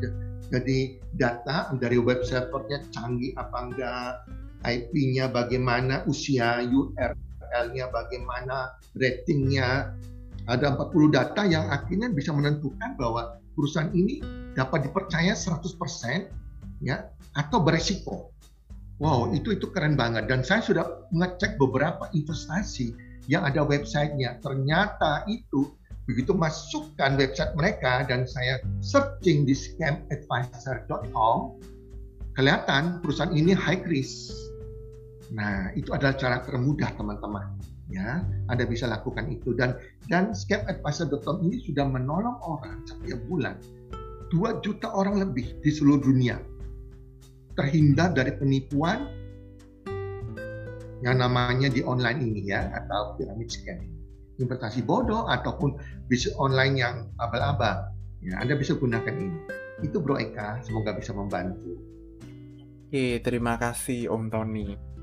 [0.52, 4.12] Jadi data dari web servernya canggih apa enggak,
[4.66, 9.94] IP-nya bagaimana, usia URL-nya bagaimana, ratingnya,
[10.46, 14.22] ada 40 data yang akhirnya bisa menentukan bahwa perusahaan ini
[14.54, 16.30] dapat dipercaya 100%
[16.84, 18.30] ya atau beresiko.
[18.96, 22.96] Wow, itu itu keren banget dan saya sudah mengecek beberapa investasi
[23.28, 24.40] yang ada websitenya.
[24.40, 25.76] Ternyata itu
[26.06, 31.60] begitu masukkan website mereka dan saya searching di scamadvisor.com
[32.38, 34.32] kelihatan perusahaan ini high risk.
[35.34, 37.58] Nah, itu adalah cara termudah teman-teman.
[37.86, 39.54] Ya Anda bisa lakukan itu.
[39.54, 39.78] Dan
[40.10, 43.58] dan scamadvisor.com ini sudah menolong orang setiap bulan
[44.34, 46.38] 2 juta orang lebih di seluruh dunia.
[47.54, 49.06] Terhindar dari penipuan
[51.00, 53.78] yang namanya di online ini ya atau pyramid scam.
[54.36, 55.78] Investasi bodoh ataupun
[56.10, 57.88] bisnis online yang abal-abal.
[58.20, 59.38] Ya Anda bisa gunakan ini.
[59.86, 61.78] Itu Bro Eka semoga bisa membantu.
[62.86, 64.95] Oke terima kasih Om Tony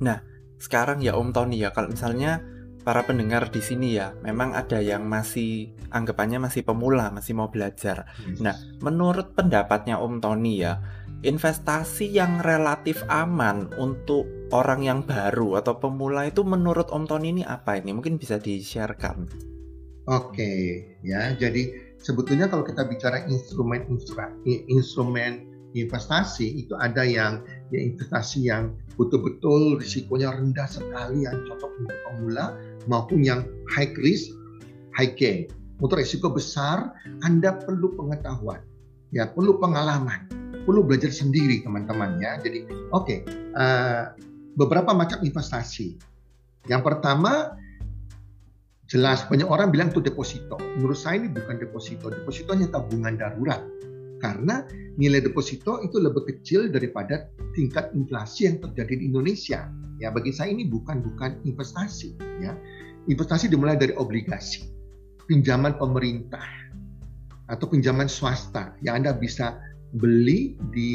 [0.00, 0.20] nah
[0.56, 2.40] sekarang ya Om Tony ya, kalau misalnya
[2.86, 8.06] para pendengar di sini ya, memang ada yang masih anggapannya masih pemula, masih mau belajar.
[8.24, 8.40] Yes.
[8.40, 10.80] Nah, menurut pendapatnya Om Tony ya,
[11.26, 17.42] investasi yang relatif aman untuk orang yang baru atau pemula itu menurut Om Tony ini
[17.42, 17.90] apa ini?
[17.92, 19.26] Mungkin bisa di-sharekan.
[20.06, 21.34] Oke, ya.
[21.34, 23.82] Jadi sebetulnya kalau kita bicara instrumen
[24.46, 27.42] instrumen investasi itu ada yang
[27.74, 32.56] ya investasi yang betul-betul risikonya rendah sekali yang cocok untuk pemula
[32.88, 34.32] maupun yang high risk,
[34.96, 35.48] high gain.
[35.76, 38.64] Untuk risiko besar, Anda perlu pengetahuan,
[39.12, 40.24] ya perlu pengalaman,
[40.64, 42.40] perlu belajar sendiri teman-teman ya.
[42.40, 42.64] Jadi
[42.96, 43.18] oke, okay,
[43.52, 44.04] uh, eh,
[44.56, 46.00] beberapa macam investasi.
[46.66, 47.60] Yang pertama
[48.88, 50.56] jelas banyak orang bilang itu deposito.
[50.80, 53.60] Menurut saya ini bukan deposito, deposito hanya tabungan darurat.
[54.26, 54.66] Karena
[54.98, 59.70] nilai deposito itu lebih kecil daripada tingkat inflasi yang terjadi di Indonesia.
[60.02, 62.58] Ya, bagi saya ini bukan bukan investasi, ya.
[63.06, 64.66] Investasi dimulai dari obligasi,
[65.30, 66.42] pinjaman pemerintah
[67.46, 69.62] atau pinjaman swasta yang Anda bisa
[69.94, 70.90] beli di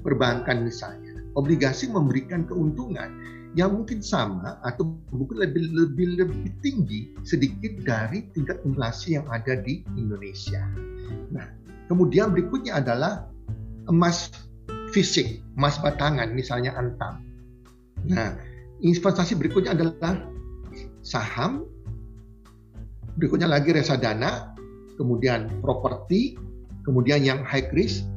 [0.00, 3.12] perbankan misalnya obligasi memberikan keuntungan
[3.52, 9.60] yang mungkin sama atau mungkin lebih lebih lebih tinggi sedikit dari tingkat inflasi yang ada
[9.60, 10.64] di Indonesia.
[11.28, 11.44] Nah,
[11.92, 13.28] kemudian berikutnya adalah
[13.92, 14.32] emas
[14.96, 17.20] fisik, emas batangan misalnya antam.
[18.08, 18.32] Nah,
[18.80, 20.24] investasi berikutnya adalah
[21.04, 21.68] saham,
[23.20, 24.56] berikutnya lagi reksadana,
[24.96, 26.40] kemudian properti,
[26.88, 28.08] kemudian yang high risk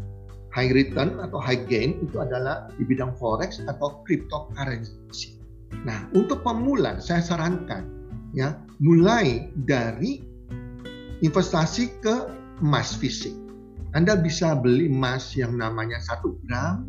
[0.55, 5.35] high return atau high gain itu adalah di bidang forex atau cryptocurrency.
[5.83, 7.83] Nah, untuk pemula saya sarankan
[8.31, 10.23] ya mulai dari
[11.19, 12.31] investasi ke
[12.63, 13.44] emas fisik.
[13.95, 16.83] Anda bisa beli emas yang namanya 1 gram,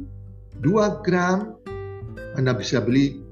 [0.58, 1.54] 2 gram,
[2.34, 3.22] Anda bisa beli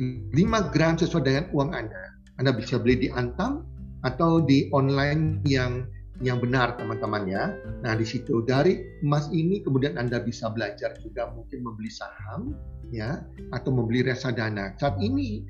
[0.00, 0.32] 5
[0.72, 2.16] gram sesuai dengan uang Anda.
[2.40, 3.68] Anda bisa beli di Antam
[4.08, 5.84] atau di online yang
[6.24, 7.52] yang benar teman-teman ya.
[7.84, 12.56] Nah di situ dari emas ini kemudian Anda bisa belajar juga mungkin membeli saham
[12.96, 13.20] ya
[13.52, 14.72] atau membeli reksadana.
[14.80, 15.44] Saat ini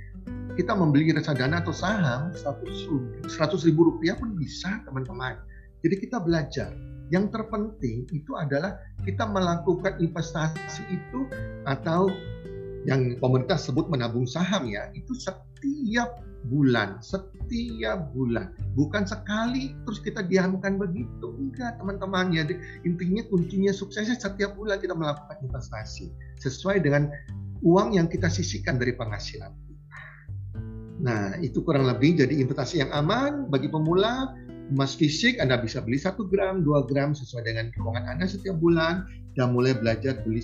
[0.58, 3.30] kita membeli reksadana atau saham 100
[3.70, 5.38] ribu rupiah pun bisa teman-teman.
[5.86, 6.91] Jadi kita belajar.
[7.12, 11.28] Yang terpenting itu adalah kita melakukan investasi itu
[11.68, 12.08] atau
[12.88, 18.50] yang pemerintah sebut menabung saham ya itu setiap bulan, setiap bulan.
[18.74, 21.30] Bukan sekali terus kita diamkan begitu.
[21.38, 22.34] Enggak, teman-teman.
[22.34, 22.42] Ya,
[22.82, 27.12] intinya kuncinya suksesnya setiap bulan kita melakukan investasi sesuai dengan
[27.62, 29.54] uang yang kita sisihkan dari penghasilan
[31.02, 34.38] Nah, itu kurang lebih jadi investasi yang aman bagi pemula.
[34.72, 39.04] Emas fisik Anda bisa beli 1 gram, 2 gram sesuai dengan keuangan Anda setiap bulan
[39.36, 40.40] dan mulai belajar beli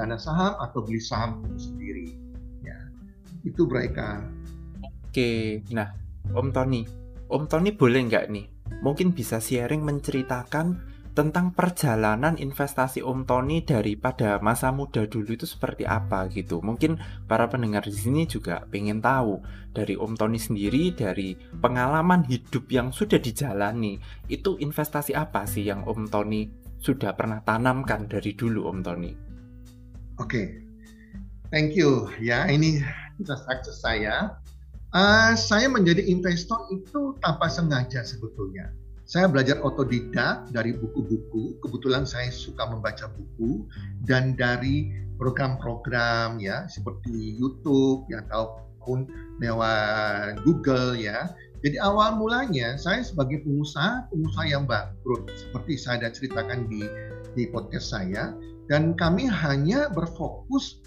[0.00, 2.16] dana saham atau beli saham sendiri.
[2.64, 2.88] Ya,
[3.44, 4.24] itu mereka.
[4.80, 5.92] Oke, nah
[6.32, 6.88] Om Tony,
[7.28, 8.48] Om Tony boleh nggak nih?
[8.80, 10.80] Mungkin bisa sharing menceritakan
[11.12, 16.62] tentang perjalanan investasi Om Tony daripada masa muda dulu itu seperti apa gitu.
[16.62, 19.42] Mungkin para pendengar di sini juga pengen tahu
[19.74, 23.98] dari Om Tony sendiri dari pengalaman hidup yang sudah dijalani
[24.30, 26.46] itu investasi apa sih yang Om Tony
[26.80, 29.12] sudah pernah tanamkan dari dulu Om Tony?
[30.20, 30.46] Oke, okay.
[31.52, 32.48] thank you ya.
[32.48, 32.80] Ini
[33.20, 34.40] sukses saya
[34.90, 38.74] Uh, saya menjadi investor itu tanpa sengaja sebetulnya.
[39.10, 41.58] Saya belajar otodidak dari buku-buku.
[41.66, 43.66] Kebetulan saya suka membaca buku
[44.06, 44.86] dan dari
[45.18, 49.10] program-program ya seperti YouTube ya ataupun
[49.42, 51.26] lewat Google ya.
[51.58, 56.86] Jadi awal mulanya saya sebagai pengusaha, pengusaha yang bangkrut seperti saya ada ceritakan di
[57.34, 58.30] di podcast saya
[58.70, 60.86] dan kami hanya berfokus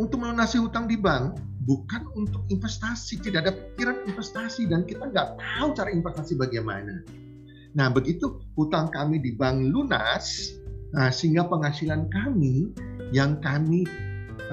[0.00, 1.36] untuk melunasi hutang di bank
[1.68, 7.04] bukan untuk investasi, tidak ada pikiran investasi dan kita nggak tahu cara investasi bagaimana.
[7.72, 10.56] Nah begitu hutang kami di bank lunas,
[10.92, 12.72] nah, sehingga penghasilan kami
[13.12, 13.88] yang kami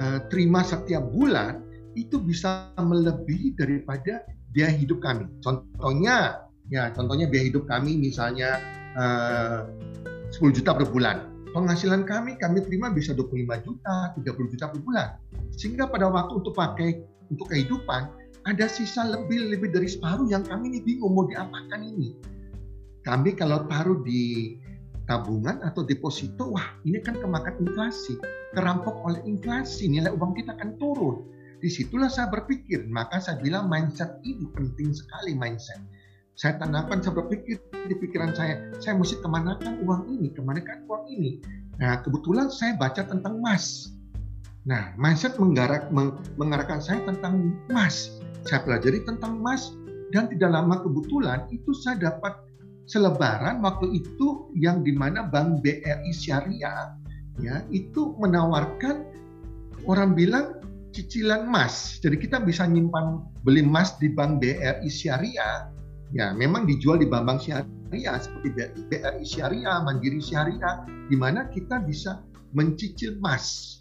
[0.00, 1.60] uh, terima setiap bulan
[1.98, 5.28] itu bisa melebihi daripada biaya hidup kami.
[5.44, 8.60] Contohnya, ya contohnya biaya hidup kami misalnya
[8.96, 9.68] uh,
[10.32, 11.28] 10 juta per bulan.
[11.50, 15.08] Penghasilan kami kami terima bisa 25 juta, 30 juta per bulan
[15.54, 18.10] sehingga pada waktu untuk pakai untuk kehidupan
[18.48, 22.16] ada sisa lebih lebih dari separuh yang kami ini bingung mau diapakan ini.
[23.00, 24.56] Kami kalau taruh di
[25.08, 28.20] tabungan atau deposito, wah ini kan kemakan inflasi,
[28.54, 31.24] kerampok oleh inflasi, nilai uang kita akan turun.
[31.60, 35.80] Di situlah saya berpikir, maka saya bilang mindset ini penting sekali mindset.
[36.38, 41.40] Saya tanamkan, saya berpikir di pikiran saya, saya mesti kemanakan uang ini, kemanakan uang ini.
[41.76, 43.92] Nah kebetulan saya baca tentang emas
[44.68, 48.20] Nah, mindset menggarak, meng, mengarahkan saya tentang emas.
[48.44, 49.72] Saya pelajari tentang emas
[50.12, 52.36] dan tidak lama kebetulan itu saya dapat
[52.90, 56.98] selebaran waktu itu yang di mana Bank BRI Syariah
[57.38, 59.06] ya itu menawarkan
[59.86, 60.58] orang bilang
[60.90, 62.02] cicilan emas.
[62.02, 65.70] Jadi kita bisa nyimpan beli emas di Bank BRI Syariah.
[66.10, 68.50] Ya, memang dijual di bank-bank syariah seperti
[68.90, 73.78] BRI Syariah, Mandiri Syariah, di mana kita bisa mencicil emas.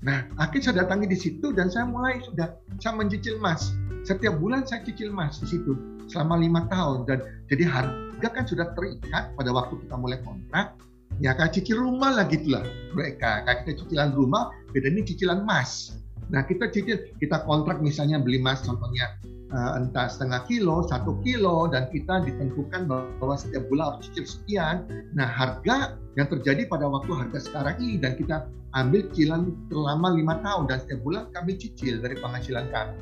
[0.00, 3.76] Nah, akhirnya saya datangi di situ dan saya mulai sudah saya mencicil emas.
[4.08, 5.76] Setiap bulan saya cicil emas di situ
[6.08, 7.18] selama lima tahun dan
[7.52, 10.76] jadi harga kan sudah terikat pada waktu kita mulai kontrak.
[11.20, 13.44] Ya kayak cicil rumah lah gitulah mereka.
[13.48, 15.96] Kayak kita cicilan rumah, beda ini cicilan emas.
[16.28, 19.16] Nah kita cicil, kita kontrak misalnya beli emas contohnya
[19.54, 24.76] uh, entah setengah kilo, satu kilo, dan kita ditentukan bahwa setiap bulan harus cicil sekian.
[25.14, 30.34] Nah harga yang terjadi pada waktu harga sekarang ini dan kita ambil cicilan selama lima
[30.42, 32.98] tahun dan setiap bulan kami cicil dari penghasilan kami.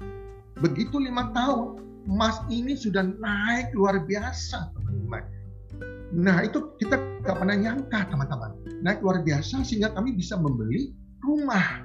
[0.63, 5.25] Begitu lima tahun, emas ini sudah naik luar biasa teman-teman.
[6.15, 8.51] Nah itu kita nggak pernah nyangka teman-teman.
[8.85, 10.93] Naik luar biasa sehingga kami bisa membeli
[11.25, 11.83] rumah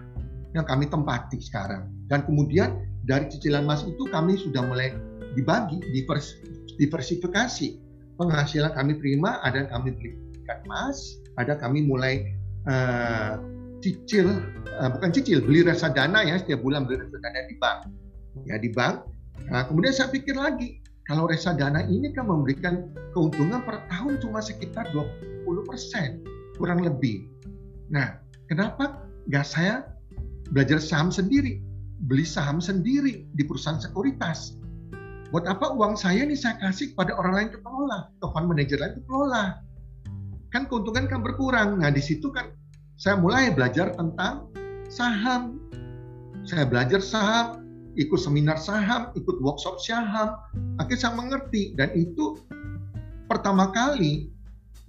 [0.54, 1.90] yang kami tempati sekarang.
[2.10, 4.94] Dan kemudian dari cicilan emas itu kami sudah mulai
[5.34, 6.36] dibagi, divers,
[6.78, 7.80] diversifikasi.
[8.20, 12.36] Penghasilan kami terima, ada yang kami belikan emas, ada kami mulai
[12.68, 13.40] uh,
[13.80, 14.44] cicil,
[14.76, 17.80] uh, bukan cicil, beli reksadana ya setiap bulan beli reksadana di bank.
[18.44, 19.08] Ya di bank.
[19.50, 24.94] Nah, kemudian saya pikir lagi, kalau reksadana ini kan memberikan keuntungan per tahun cuma sekitar
[24.94, 26.22] 20 persen,
[26.62, 27.26] kurang lebih.
[27.90, 29.90] Nah, kenapa nggak saya
[30.54, 31.66] belajar saham sendiri,
[32.06, 34.54] beli saham sendiri di perusahaan sekuritas.
[35.34, 38.78] Buat apa uang saya ini saya kasih kepada orang lain untuk kelola, ke fund manager
[38.82, 39.44] lain untuk kelola.
[40.50, 41.70] Kan keuntungan kan berkurang.
[41.82, 42.50] Nah di situ kan
[42.98, 44.50] saya mulai belajar tentang
[44.90, 45.62] saham.
[46.50, 50.38] Saya belajar saham, ikut seminar saham, ikut workshop saham.
[50.78, 52.38] Akhirnya saya mengerti dan itu
[53.26, 54.30] pertama kali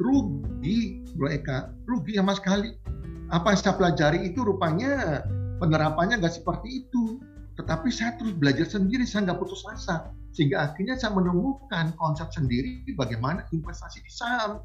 [0.00, 2.72] rugi, Bro Eka, rugi sama sekali.
[3.30, 5.22] Apa yang saya pelajari itu rupanya
[5.62, 7.20] penerapannya nggak seperti itu.
[7.60, 10.08] Tetapi saya terus belajar sendiri, saya nggak putus asa.
[10.32, 14.64] Sehingga akhirnya saya menemukan konsep sendiri bagaimana investasi di saham.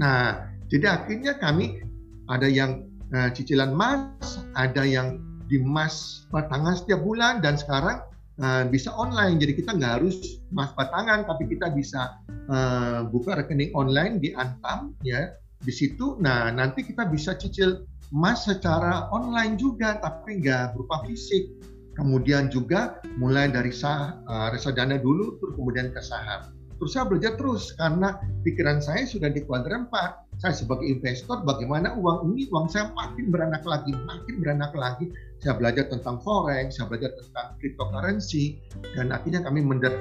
[0.00, 1.84] Nah, jadi akhirnya kami
[2.32, 8.02] ada yang uh, cicilan emas, ada yang di emas batangan setiap bulan, dan sekarang
[8.42, 9.40] uh, bisa online.
[9.40, 12.18] Jadi kita nggak harus emas batangan, tapi kita bisa
[12.50, 15.34] uh, buka rekening online di Antam, ya.
[15.56, 21.48] Di situ, nah nanti kita bisa cicil emas secara online juga tapi nggak berupa fisik.
[21.96, 26.52] Kemudian juga mulai dari sah, uh, reksadana dulu, terus kemudian ke saham.
[26.76, 30.44] Terus saya belajar terus karena pikiran saya sudah di kuadran 4.
[30.44, 35.08] Saya sebagai investor bagaimana uang ini, uang saya makin beranak lagi, makin beranak lagi.
[35.36, 38.58] Saya belajar tentang forex, saya belajar tentang cryptocurrency,
[38.96, 39.92] dan akhirnya kami mender,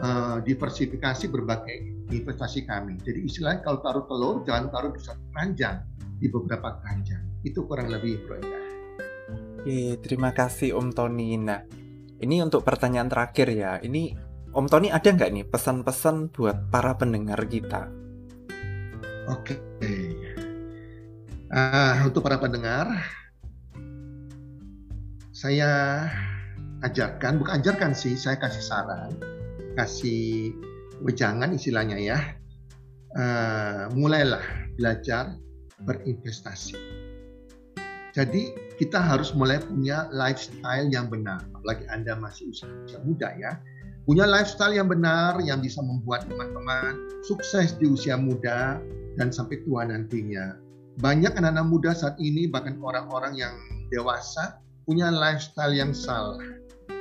[0.00, 2.94] uh, diversifikasi berbagai investasi kami.
[3.02, 5.82] Jadi istilahnya kalau taruh telur, jangan taruh di satu keranjang,
[6.22, 7.22] di beberapa keranjang.
[7.42, 8.60] Itu kurang lebih Bro Eka.
[9.66, 11.34] Oke, terima kasih Om Tony.
[11.34, 11.58] Nah,
[12.22, 13.82] ini untuk pertanyaan terakhir ya.
[13.82, 14.14] Ini
[14.54, 17.90] Om Tony ada nggak nih pesan-pesan buat para pendengar kita?
[19.26, 19.58] Oke.
[21.50, 22.86] Uh, untuk para pendengar,
[25.36, 26.08] saya
[26.80, 29.12] ajarkan, bukan ajarkan sih, saya kasih saran,
[29.76, 30.56] kasih
[31.04, 32.18] wejangan istilahnya ya.
[33.16, 34.44] Uh, mulailah
[34.76, 35.36] belajar
[35.84, 36.76] berinvestasi
[38.16, 41.44] jadi kita harus mulai punya lifestyle yang benar.
[41.52, 43.60] Apalagi Anda masih usia muda ya.
[44.08, 46.96] Punya lifestyle yang benar yang bisa membuat teman-teman
[47.28, 48.80] sukses di usia muda
[49.20, 50.56] dan sampai tua nantinya.
[50.96, 53.52] Banyak anak-anak muda saat ini bahkan orang-orang yang
[53.92, 56.40] dewasa punya lifestyle yang salah.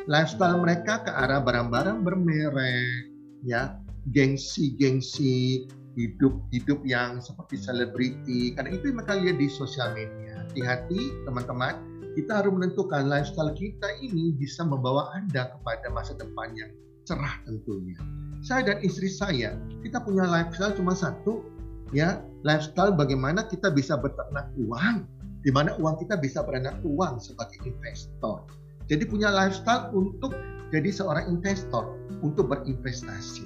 [0.09, 3.09] Lifestyle mereka ke arah barang-barang bermerek,
[3.45, 3.77] ya,
[4.13, 5.65] gengsi-gengsi,
[5.97, 8.53] hidup-hidup yang seperti selebriti.
[8.53, 13.91] Karena itu yang mereka lihat di sosial media hati-hati teman-teman kita harus menentukan lifestyle kita
[13.99, 16.71] ini bisa membawa Anda kepada masa depan yang
[17.03, 17.99] cerah tentunya.
[18.39, 21.43] Saya dan istri saya, kita punya lifestyle cuma satu,
[21.91, 25.03] ya lifestyle bagaimana kita bisa beternak uang,
[25.45, 28.49] di mana uang kita bisa beranak uang sebagai investor.
[28.89, 30.33] Jadi punya lifestyle untuk
[30.73, 33.45] jadi seorang investor, untuk berinvestasi.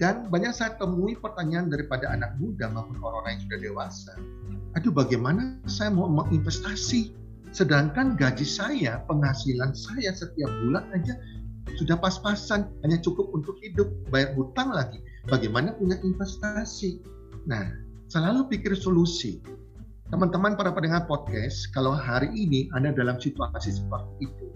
[0.00, 4.12] Dan banyak saya temui pertanyaan daripada anak muda maupun orang-orang yang sudah dewasa
[4.78, 7.14] aduh bagaimana saya mau menginvestasi
[7.50, 11.18] sedangkan gaji saya, penghasilan saya setiap bulan aja
[11.74, 15.02] sudah pas-pasan, hanya cukup untuk hidup, bayar hutang lagi.
[15.26, 17.02] Bagaimana punya investasi?
[17.46, 17.74] Nah,
[18.10, 19.42] selalu pikir solusi.
[20.10, 24.50] Teman-teman para pendengar podcast, kalau hari ini Anda dalam situasi seperti itu,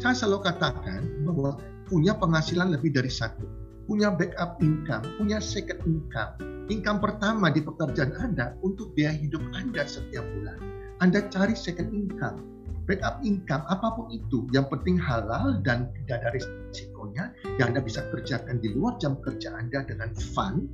[0.00, 3.44] saya selalu katakan bahwa punya penghasilan lebih dari satu,
[3.84, 6.40] punya backup income, punya second income,
[6.72, 10.56] income pertama di pekerjaan Anda untuk biaya hidup Anda setiap bulan.
[11.04, 12.40] Anda cari second income.
[12.84, 18.04] backup income apa pun itu yang penting halal dan tidak ada risikonya yang Anda bisa
[18.12, 20.68] kerjakan di luar jam kerja Anda dengan fun.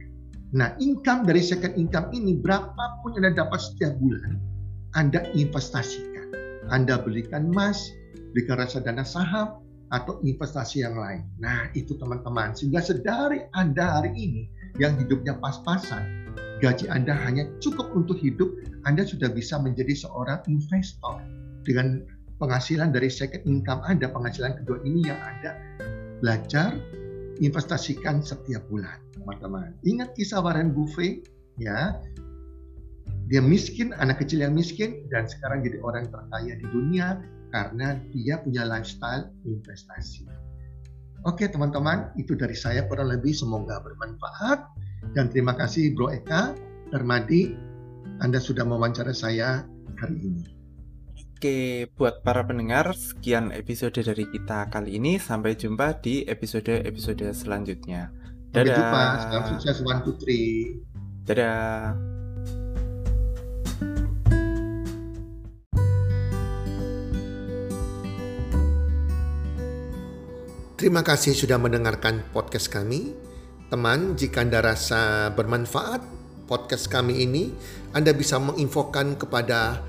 [0.51, 4.35] Nah, income dari second income ini berapapun yang Anda dapat setiap bulan,
[4.99, 6.35] Anda investasikan.
[6.75, 7.95] Anda belikan emas,
[8.35, 11.27] belikan reksadana saham, atau investasi yang lain.
[11.43, 12.55] Nah, itu teman-teman.
[12.55, 14.43] Sehingga sedari Anda hari ini
[14.79, 16.31] yang hidupnya pas-pasan,
[16.63, 18.51] gaji Anda hanya cukup untuk hidup,
[18.87, 21.19] Anda sudah bisa menjadi seorang investor
[21.67, 22.07] dengan
[22.39, 25.59] penghasilan dari second income Anda, penghasilan kedua ini yang Anda
[26.23, 26.79] belajar
[27.41, 29.73] investasikan setiap bulan, teman-teman.
[29.89, 31.25] Ingat kisah Warren Buffett,
[31.57, 31.97] ya.
[33.33, 37.21] Dia miskin, anak kecil yang miskin, dan sekarang jadi orang terkaya di dunia
[37.51, 40.29] karena dia punya lifestyle investasi.
[41.29, 44.65] Oke teman-teman, itu dari saya kurang lebih semoga bermanfaat.
[45.17, 46.57] Dan terima kasih Bro Eka,
[46.93, 47.57] Termadi,
[48.21, 49.65] Anda sudah mewawancara saya
[49.97, 50.60] hari ini.
[51.41, 55.17] Oke, buat para pendengar, sekian episode dari kita kali ini.
[55.17, 58.13] Sampai jumpa di episode-episode selanjutnya.
[58.53, 58.61] Dadah.
[58.61, 59.03] Sampai jumpa.
[59.25, 60.45] Salam sukses One Putri.
[61.25, 61.97] Dadah.
[70.77, 73.17] Terima kasih sudah mendengarkan podcast kami.
[73.73, 76.05] Teman, jika Anda rasa bermanfaat
[76.45, 77.49] podcast kami ini,
[77.97, 79.89] Anda bisa menginfokan kepada